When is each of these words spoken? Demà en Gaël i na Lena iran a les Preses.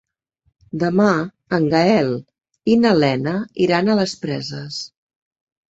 Demà 0.83 1.09
en 1.59 1.67
Gaël 1.75 2.11
i 2.75 2.81
na 2.87 2.97
Lena 3.05 3.35
iran 3.69 3.91
a 3.97 4.01
les 4.05 4.17
Preses. 4.27 4.83